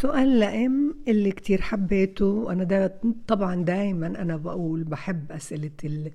سؤال 0.00 0.38
لأم 0.40 0.94
اللي 1.08 1.30
كتير 1.32 1.60
حبيته 1.60 2.26
وأنا 2.26 2.64
دا 2.64 3.00
طبعا 3.28 3.64
دايما 3.64 4.06
أنا 4.06 4.36
بقول 4.36 4.84
بحب 4.84 5.32
أسئلة 5.32 5.70
ال- 5.84 6.10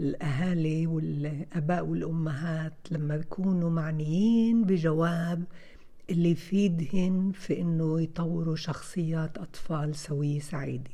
الأهالي 0.00 0.86
والآباء 0.86 1.86
والأمهات 1.86 2.72
لما 2.90 3.16
بيكونوا 3.16 3.70
معنيين 3.70 4.64
بجواب 4.64 5.44
اللي 6.10 6.30
يفيدهن 6.30 7.32
في 7.34 7.60
إنه 7.60 8.00
يطوروا 8.00 8.56
شخصيات 8.56 9.38
أطفال 9.38 9.94
سوية 9.96 10.40
سعيدة. 10.40 10.90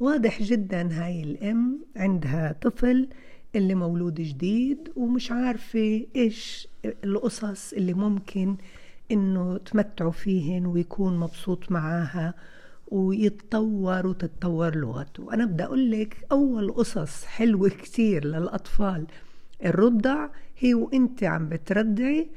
واضح 0.00 0.42
جدا 0.42 1.04
هاي 1.04 1.22
الأم 1.22 1.78
عندها 1.96 2.52
طفل 2.62 3.08
اللي 3.54 3.74
مولود 3.74 4.14
جديد 4.20 4.78
ومش 4.96 5.32
عارفة 5.32 6.06
إيش 6.16 6.68
القصص 7.04 7.72
اللي 7.72 7.94
ممكن 7.94 8.56
إنه 9.10 9.56
تمتعوا 9.58 10.10
فيهن 10.10 10.66
ويكون 10.66 11.18
مبسوط 11.18 11.72
معاها 11.72 12.34
ويتطور 12.88 14.06
وتتطور 14.06 14.76
لغته. 14.76 15.34
أنا 15.34 15.44
بدي 15.44 15.64
أقول 15.64 15.90
لك 15.90 16.26
أول 16.32 16.72
قصص 16.72 17.24
حلوة 17.24 17.68
كتير 17.68 18.24
للأطفال. 18.24 19.06
الرضع 19.64 20.28
هي 20.58 20.74
وانت 20.74 21.24
عم 21.24 21.48
بترضعي 21.48 22.30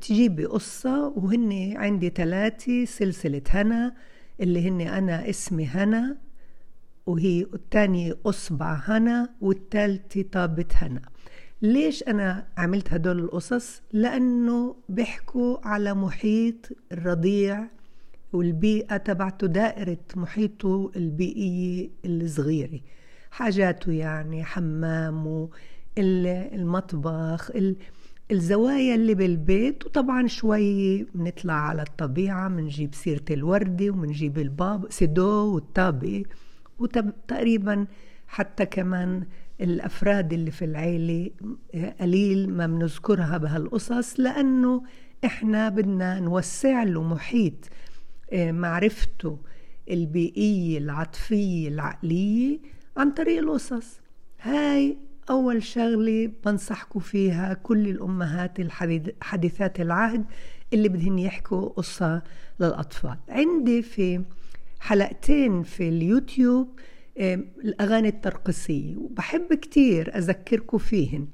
تجيبي 0.00 0.44
قصة 0.44 1.08
وهن 1.08 1.76
عندي 1.76 2.08
ثلاثة 2.08 2.84
سلسلة 2.84 3.42
هنا 3.48 3.94
اللي 4.40 4.68
هن 4.68 4.80
أنا 4.80 5.30
اسمي 5.30 5.66
هنا 5.66 6.16
وهي 7.06 7.46
الثانية 7.54 8.16
أصبع 8.26 8.80
هنا 8.84 9.28
والثالثة 9.40 10.22
طابة 10.22 10.66
هنا. 10.74 11.02
ليش 11.62 12.02
أنا 12.02 12.46
عملت 12.56 12.92
هدول 12.92 13.18
القصص؟ 13.18 13.82
لأنه 13.92 14.76
بيحكوا 14.88 15.56
على 15.68 15.94
محيط 15.94 16.68
الرضيع 16.92 17.66
والبيئة 18.32 18.96
تبعته 18.96 19.46
دائرة 19.46 19.98
محيطه 20.16 20.90
البيئية 20.96 21.90
الصغيرة 22.04 22.80
حاجاته 23.30 23.92
يعني 23.92 24.44
حمامه 24.44 25.48
ال- 25.98 26.26
المطبخ 26.60 27.50
ال- 27.50 27.76
الزوايا 28.30 28.94
اللي 28.94 29.14
بالبيت 29.14 29.86
وطبعا 29.86 30.26
شوي 30.26 31.02
بنطلع 31.04 31.54
على 31.54 31.82
الطبيعة 31.82 32.48
بنجيب 32.48 32.94
سيرة 32.94 33.24
الوردة 33.30 33.90
وبنجيب 33.90 34.38
الباب 34.38 34.86
سيدو 34.90 35.54
والطابة 35.54 36.22
وتقريبا 36.78 37.86
حتى 38.28 38.66
كمان 38.66 39.24
الأفراد 39.60 40.32
اللي 40.32 40.50
في 40.50 40.64
العيلة 40.64 41.30
قليل 42.00 42.50
ما 42.50 42.66
بنذكرها 42.66 43.38
بهالقصص 43.38 44.20
لأنه 44.20 44.82
إحنا 45.24 45.68
بدنا 45.68 46.20
نوسع 46.20 46.82
له 46.82 47.02
محيط 47.02 47.54
آه، 48.32 48.52
معرفته 48.52 49.38
البيئية 49.90 50.78
العاطفية 50.78 51.68
العقلية 51.68 52.58
عن 52.96 53.10
طريق 53.10 53.38
القصص. 53.38 54.00
هاي 54.40 54.96
أول 55.30 55.62
شغلة 55.62 56.32
بنصحكم 56.44 57.00
فيها 57.00 57.54
كل 57.54 57.88
الأمهات 57.88 58.60
الحديث- 58.60 59.10
حديثات 59.20 59.80
العهد 59.80 60.24
اللي 60.72 60.88
بدهن 60.88 61.18
يحكوا 61.18 61.68
قصة 61.68 62.22
للأطفال. 62.60 63.16
عندي 63.28 63.82
في 63.82 64.22
حلقتين 64.80 65.62
في 65.62 65.88
اليوتيوب 65.88 66.68
الأغاني 67.20 68.08
الترقصية. 68.08 68.96
وبحب 68.96 69.54
كتير 69.54 70.16
أذكركم 70.18 70.78
فيهن. 70.78 71.26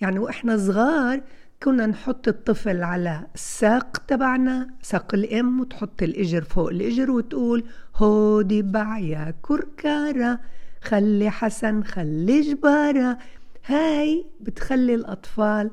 يعني 0.00 0.18
وإحنا 0.18 0.56
صغار 0.56 1.20
كنا 1.62 1.86
نحط 1.86 2.28
الطفل 2.28 2.82
على 2.82 3.26
الساق 3.34 3.96
تبعنا 3.96 4.70
ساق 4.82 5.14
الأم 5.14 5.60
وتحط 5.60 6.02
الإجر 6.02 6.42
فوق 6.42 6.68
الإجر 6.68 7.10
وتقول 7.10 7.64
هودي 7.96 8.62
بعيا 8.62 9.34
كركارة 9.42 10.40
خلي 10.80 11.30
حسن 11.30 11.82
خلي 11.82 12.40
جبارة. 12.40 13.18
هاي 13.66 14.24
بتخلي 14.40 14.94
الأطفال 14.94 15.70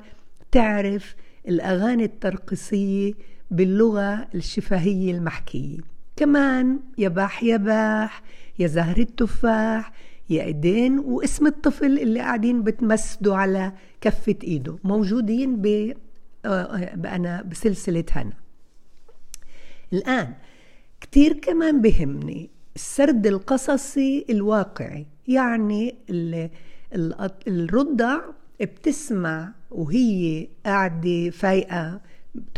تعرف 0.52 1.14
الأغاني 1.48 2.04
الترقصية 2.04 3.12
باللغة 3.50 4.28
الشفهية 4.34 5.12
المحكية. 5.14 5.78
كمان 6.24 6.78
يباح 6.98 7.42
يباح 7.42 8.22
يا 8.58 8.66
زهر 8.66 8.98
التفاح 8.98 9.92
يا 10.30 10.42
إيدين 10.44 10.98
واسم 10.98 11.46
الطفل 11.46 11.98
اللي 11.98 12.20
قاعدين 12.20 12.62
بتمسدوا 12.62 13.36
على 13.36 13.72
كفة 14.00 14.34
إيده 14.44 14.78
موجودين 14.84 15.56
ب 15.62 15.94
آه، 16.44 16.94
بأنا 16.94 17.42
بسلسلة 17.42 18.04
هنا. 18.12 18.32
الآن 19.92 20.34
كتير 21.00 21.32
كمان 21.32 21.80
بهمني 21.80 22.50
السرد 22.76 23.26
القصصي 23.26 24.26
الواقعي 24.30 25.06
يعني 25.28 25.94
ال- 26.10 26.50
ال- 26.94 27.30
الرضع 27.48 28.20
بتسمع 28.60 29.52
وهي 29.70 30.48
قاعدة 30.66 31.30
فايقة 31.30 32.00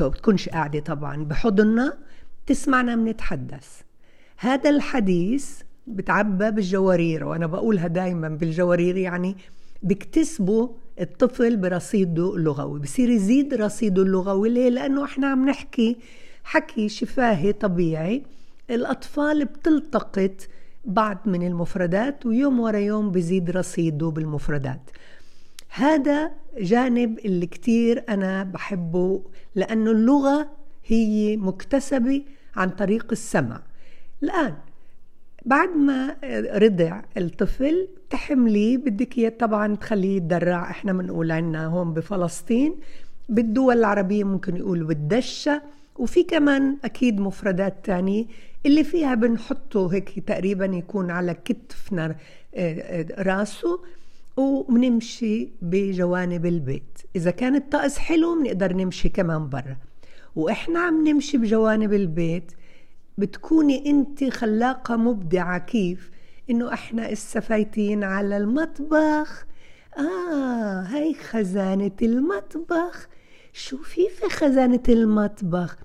بتكونش 0.01 0.49
قاعدة 0.49 0.81
طبعا 0.81 1.25
بحضننا 1.25 1.99
تسمعنا 2.47 2.97
بنتحدث 2.97 3.81
هذا 4.37 4.71
الحديث 4.71 5.61
بتعبى 5.87 6.51
بالجوارير 6.51 7.25
وأنا 7.25 7.47
بقولها 7.47 7.87
دايما 7.87 8.29
بالجوارير 8.29 8.97
يعني 8.97 9.37
بيكتسبوا 9.83 10.69
الطفل 11.01 11.57
برصيده 11.57 12.37
اللغوي 12.37 12.81
بصير 12.81 13.11
يزيد 13.11 13.55
رصيده 13.55 14.03
اللغوي. 14.03 14.49
ليه؟ 14.49 14.69
لأنه 14.69 15.05
إحنا 15.05 15.27
عم 15.27 15.49
نحكي 15.49 15.97
حكي 16.45 16.89
شفاهي 16.89 17.53
طبيعي. 17.53 18.23
الأطفال 18.71 19.45
بتلتقط 19.45 20.49
بعض 20.85 21.19
من 21.27 21.47
المفردات 21.47 22.27
ويوم 22.27 22.61
ورا 22.61 22.79
يوم 22.79 23.11
بزيد 23.11 23.51
رصيده 23.51 24.09
بالمفردات. 24.09 24.91
هذا 25.69 26.31
جانب 26.59 27.19
اللي 27.19 27.47
كتير 27.47 28.05
أنا 28.09 28.45
بحبه 28.45 29.23
لأنه 29.55 29.91
اللغة 29.91 30.51
هي 30.87 31.37
مكتسبة 31.37 32.23
عن 32.57 32.71
طريق 32.71 33.07
السمع 33.13 33.61
الآن 34.23 34.55
بعد 35.45 35.69
ما 35.69 36.17
رضع 36.55 37.03
الطفل 37.17 37.89
تحمليه 38.11 38.77
بدك 38.77 39.19
إياه 39.19 39.33
طبعا 39.39 39.77
تخليه 39.77 40.17
يتدرع. 40.17 40.71
إحنا 40.71 40.93
بنقول 40.93 41.33
عنا 41.33 41.67
هون 41.67 41.95
بفلسطين. 41.95 42.75
بالدول 43.29 43.79
العربية 43.79 44.25
ممكن 44.25 44.57
يقولوا 44.57 44.89
بالدشة. 44.89 45.63
وفي 45.97 46.23
كمان 46.23 46.77
أكيد 46.85 47.21
مفردات 47.21 47.75
تانية 47.85 48.25
اللي 48.67 48.85
فيها 48.85 49.15
بنحطه 49.15 49.89
هيك 49.93 50.19
تقريبا 50.19 50.65
يكون 50.65 51.11
على 51.11 51.35
كتفنا 51.35 52.05
آه، 52.07 52.17
آه، 52.55 53.23
راسه. 53.23 53.81
وبنمشي 54.37 55.49
بجوانب 55.63 56.47
البيت. 56.47 56.99
إذا 57.17 57.31
كان 57.31 57.55
الطقس 57.55 57.99
حلو 57.99 58.41
بنقدر 58.43 58.73
نمشي 58.73 59.09
كمان 59.09 59.49
برا. 59.49 59.77
وإحنا 60.37 60.81
عم 60.81 61.09
نمشي 61.09 61.39
بجوانب 61.39 61.93
البيت 61.93 62.53
بتكوني 63.19 63.91
أنت 63.91 64.25
خلاقة 64.25 64.97
مبدعة. 64.97 65.59
كيف؟ 65.59 66.11
إنه 66.51 66.73
إحنا 66.73 67.11
السفايتين 67.11 68.05
على 68.05 68.37
المطبخ. 68.37 69.47
آه 69.99 70.83
هاي 70.83 71.15
خزانة 71.15 71.91
المطبخ. 72.03 73.09
شو 73.53 73.77
في 73.77 74.09
في 74.09 74.29
خزانة 74.29 74.83
المطبخ؟ 74.89 75.77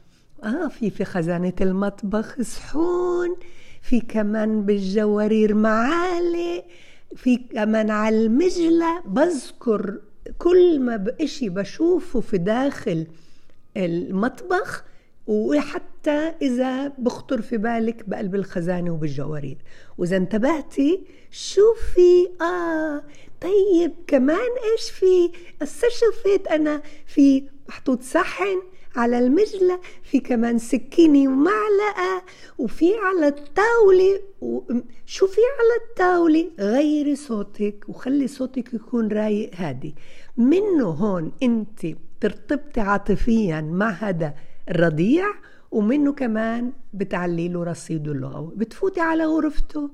آه 0.43 0.67
في 0.67 0.89
في 0.89 1.05
خزانة 1.05 1.53
المطبخ 1.61 2.41
صحون 2.41 3.35
في 3.81 3.99
كمان 4.01 4.65
بالجوارير 4.65 5.55
معالق 5.55 6.65
في 7.15 7.37
كمان 7.37 7.89
على 7.89 8.25
المجلة. 8.25 9.01
بذكر 9.05 9.99
كل 10.37 10.79
ما 10.79 10.95
بإشي 10.97 11.49
بشوفه 11.49 12.19
في 12.19 12.37
داخل 12.37 13.07
المطبخ 13.77 14.83
وحتى 15.27 16.33
إذا 16.41 16.87
بخطر 16.87 17.41
في 17.41 17.57
بالك 17.57 18.09
بقلب 18.09 18.35
الخزانة 18.35 18.91
وبالجوارير 18.91 19.57
وإذا 19.97 20.17
انتبهتي 20.17 21.03
شوفي 21.31 22.29
آه 22.41 23.03
طيب 23.41 23.91
كمان 24.07 24.49
إيش 24.71 24.91
في 24.91 25.31
هسه 25.61 25.87
شفت 25.89 26.47
أنا 26.47 26.81
في 27.05 27.43
محطوط 27.69 28.01
صحن 28.01 28.61
على 28.95 29.19
المجلة 29.19 29.79
في 30.03 30.19
كمان 30.19 30.59
سكينة 30.59 31.31
ومعلقة 31.31 32.23
وفي 32.57 32.93
على 32.97 33.27
الطاولة. 33.27 34.19
شو 35.05 35.27
في 35.27 35.41
على 35.59 35.89
الطاولة 35.89 36.51
غيري 36.59 37.15
صوتك 37.15 37.85
وخلي 37.87 38.27
صوتك 38.27 38.73
يكون 38.73 39.07
رايق 39.07 39.51
هادي 39.55 39.95
منه 40.37 40.85
هون 40.85 41.31
انت 41.43 41.85
ترتبطي 42.21 42.81
عاطفيا 42.81 43.61
مع 43.61 43.89
هذا 43.89 44.33
الرضيع 44.69 45.25
ومنه 45.71 46.13
كمان 46.13 46.73
بتعلي 46.93 47.47
له 47.47 47.63
رصيده 47.63 48.11
اللغوي 48.11 48.51
بتفوتي 48.55 49.01
على 49.01 49.25
غرفته. 49.25 49.89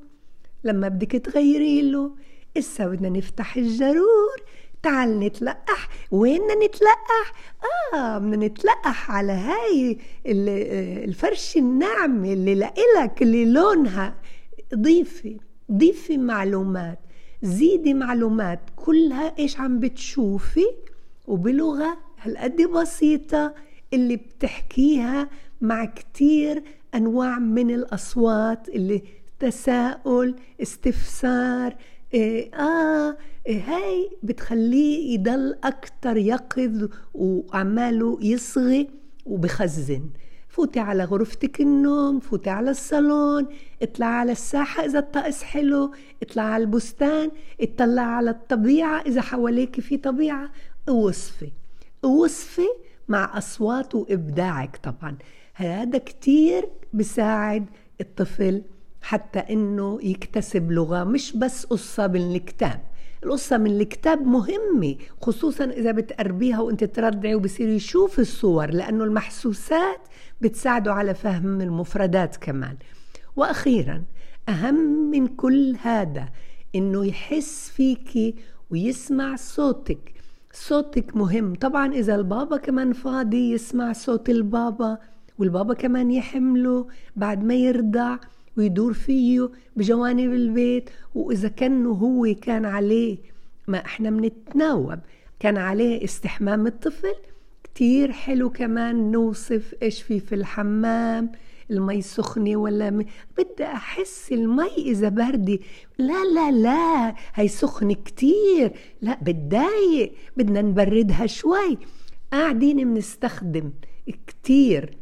لما 0.64 0.88
بدك 0.88 1.12
تغيري 1.12 1.92
له 1.92 2.12
إسا 2.58 2.88
بدنا 2.88 3.10
نفتح 3.10 3.58
الجرور. 3.58 4.38
تعال 4.84 5.20
نتلقح. 5.20 5.90
وين 6.12 6.42
نتلقح؟ 6.66 7.34
آه 7.94 8.18
بدنا 8.18 8.48
نتلقح 8.48 9.12
على 9.12 9.32
هاي 9.32 9.98
الفرشة 11.06 11.60
الناعمة 11.60 12.34
اللي 12.34 12.56
لإلك 12.56 13.22
اللي 13.22 13.46
لونها 13.46 14.16
ضيفي. 14.76 15.38
ضيفي 15.72 16.18
معلومات. 16.18 17.00
زيدي 17.42 17.94
معلومات. 17.94 18.60
كلها 18.76 19.34
إيش 19.40 19.60
عم 19.60 19.80
بتشوفي؟ 19.80 20.66
وبلغة 21.28 21.98
هالقد 22.24 22.62
بسيطة 22.62 23.54
اللي 23.94 24.16
بتحكيها 24.16 25.30
مع 25.62 25.86
كتير 25.86 26.64
أنواع 26.96 27.40
من 27.40 27.72
الأصوات 27.72 28.70
اللي 28.70 29.04
تساؤل 29.40 30.36
استفسار 30.62 31.76
إيه 32.14 32.56
آه 32.56 33.18
إيه 33.48 33.62
هاي 33.62 34.10
بتخليه 34.24 35.14
يضل 35.14 35.56
أكتر 35.64 36.18
يقظ 36.18 36.90
وعماله 37.14 38.18
يصغي 38.22 38.90
وبخزن. 39.26 40.10
فوتي 40.50 40.80
على 40.80 41.04
غرفتك 41.04 41.62
النوم 41.62 42.20
فوتي 42.20 42.50
على 42.50 42.72
الصالون 42.72 43.48
اطلع 43.82 44.06
على 44.06 44.32
الساحة 44.32 44.86
إذا 44.86 45.00
الطقس 45.00 45.44
حلو 45.44 45.92
اطلع 46.24 46.44
على 46.44 46.64
البستان 46.64 47.32
اطلع 47.62 48.02
على 48.02 48.30
الطبيعة 48.30 49.02
إذا 49.02 49.22
حواليك 49.22 49.80
في 49.80 49.98
طبيعة 49.98 50.52
وصفي. 50.90 51.52
وصفي 52.08 52.68
مع 53.08 53.38
أصوات 53.38 53.96
وإبداعك 53.96 54.78
طبعا. 54.78 55.18
هذا 55.54 55.98
كتير 55.98 56.70
بساعد 56.94 57.66
الطفل 58.02 58.62
حتى 59.02 59.40
إنه 59.40 60.00
يكتسب 60.02 60.72
لغة 60.72 61.04
مش 61.04 61.38
بس 61.38 61.66
قصة 61.66 62.08
من 62.08 62.36
الكتاب. 62.36 62.82
القصة 63.24 63.58
من 63.58 63.82
الكتاب 63.82 64.22
مهمة 64.22 64.96
خصوصا 65.22 65.64
إذا 65.66 65.92
بتقربيها 65.92 66.60
وأنت 66.62 66.84
تردعي 66.84 67.36
وبصير 67.36 67.70
يشوف 67.70 68.20
الصور 68.20 68.72
لأنه 68.72 69.04
المحسوسات 69.04 70.00
بتساعده 70.42 70.94
على 70.94 71.14
فهم 71.14 71.62
المفردات 71.62 72.36
كمان. 72.36 72.78
وأخيرا 73.36 74.04
أهم 74.50 75.10
من 75.12 75.28
كل 75.28 75.76
هذا 75.82 76.30
إنه 76.76 77.06
يحس 77.06 77.70
فيكي 77.70 78.36
ويسمع 78.70 79.36
صوتك. 79.36 80.14
صوتك 80.54 81.16
مهم. 81.16 81.56
طبعا 81.56 81.94
إذا 81.94 82.16
البابا 82.16 82.58
كمان 82.58 82.94
فاضي 82.94 83.52
يسمع 83.52 83.94
صوت 83.94 84.30
البابا 84.30 84.98
والبابا 85.40 85.74
كمان 85.74 86.12
يحمله 86.12 86.88
بعد 87.16 87.44
ما 87.44 87.56
يرضع 87.56 88.18
ويدور 88.58 88.94
فيه 88.94 89.50
بجوانب 89.76 90.34
البيت. 90.34 90.90
وإذا 91.16 91.48
كان 91.48 91.86
هو 91.86 92.36
كان 92.42 92.66
عليه 92.66 93.18
ما 93.68 93.78
إحنا 93.78 94.10
بنتناوب 94.10 95.00
كان 95.40 95.58
عليه 95.58 96.04
استحمام 96.04 96.68
الطفل 96.68 97.16
كتير 97.64 98.12
حلو 98.12 98.50
كمان 98.50 99.12
نوصف 99.12 99.76
إيش 99.82 100.02
في 100.02 100.20
في 100.20 100.36
الحمام. 100.36 101.32
المي 101.74 102.02
سخنة 102.02 102.56
ولا 102.58 102.90
م... 102.90 103.06
بدي 103.38 103.64
أحس 103.64 104.32
المي 104.32 104.76
إذا 104.78 105.10
باردة 105.10 105.60
لا 105.98 106.24
لا 106.24 106.52
لا 106.52 107.16
هي 107.34 107.48
سخنة 107.48 107.94
كتير. 107.94 108.72
لا 109.02 109.20
بتضايق. 109.22 110.14
بدنا 110.38 110.62
نبردها 110.62 111.26
شوي. 111.26 111.78
قاعدين 112.32 112.94
بنستخدم 112.94 113.72
كتير 114.28 114.98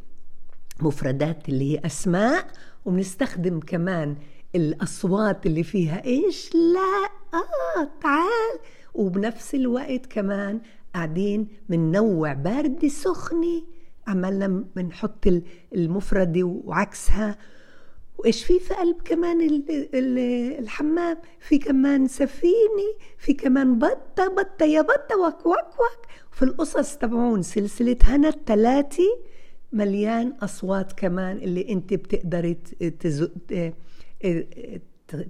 مفردات 0.81 1.49
اللي 1.49 1.73
هي 1.73 1.81
أسماء 1.85 2.47
وبنستخدم 2.85 3.59
كمان 3.59 4.15
الأصوات 4.55 5.45
اللي 5.45 5.63
فيها 5.63 6.05
إيش؟ 6.05 6.49
لا 6.55 7.09
آه 7.33 7.89
تعال. 8.01 8.59
وبنفس 8.93 9.55
الوقت 9.55 10.05
كمان 10.05 10.61
قاعدين 10.95 11.47
بننوع 11.69 12.33
باردة 12.33 12.87
سخنة. 12.87 13.61
عمالنا 14.07 14.63
بنحط 14.75 15.27
المفردة 15.75 16.43
وعكسها. 16.43 17.37
وإيش 18.17 18.43
في 18.45 18.59
في 18.59 18.73
قلب 18.73 19.01
كمان 19.05 19.63
الحمام؟ 20.59 21.17
في 21.39 21.57
كمان 21.57 22.07
سفينة 22.07 22.93
في 23.17 23.33
كمان 23.33 23.79
بطة 23.79 24.27
بطة 24.27 24.65
يا 24.65 24.81
بطة 24.81 25.17
وك 25.27 25.45
وك 25.45 25.67
وك. 25.79 26.07
في 26.31 26.43
القصص 26.45 26.97
تبعون 26.97 27.41
سلسلة 27.41 27.97
هنا 28.03 28.29
الثلاثة 28.29 29.03
مليان 29.73 30.33
أصوات 30.41 30.91
كمان 30.91 31.37
اللي 31.37 31.69
أنت 31.69 31.93
بتقدري 31.93 32.57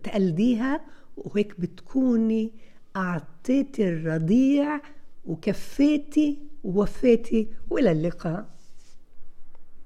تقلديها. 0.03 0.81
وهيك 1.17 1.59
بتكوني 1.59 2.51
أعطيتي 2.95 3.89
الرضيع 3.89 4.79
وكفيتي 5.25 6.39
ووفيتي 6.63 7.47
وإلى 7.69 7.91
اللقاء. 7.91 8.45